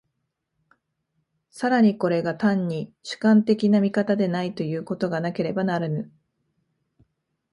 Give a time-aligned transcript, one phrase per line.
[1.51, 6.11] 更にこれが単に主観的な見方でないということがなければならぬ。